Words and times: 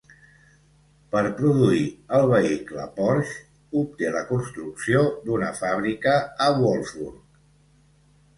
Per 1.15 1.19
produir 1.41 1.83
el 2.19 2.25
vehicle, 2.31 2.85
Porsche 2.95 3.37
obté 3.83 4.09
la 4.17 4.25
construcció 4.31 5.05
d'una 5.29 5.51
fàbrica 5.61 6.17
a 6.49 6.51
Wolfsburg. 6.65 7.23